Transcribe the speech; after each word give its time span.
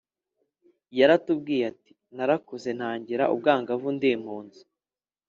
yaratubwiye, 0.99 1.63
ati 1.71 1.91
“narakuze 2.15 2.69
ntangira 2.77 3.23
ubwangavu 3.33 3.87
ndi 3.95 4.07
impunzi 4.15 4.61